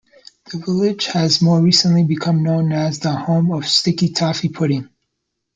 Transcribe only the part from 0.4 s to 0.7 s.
The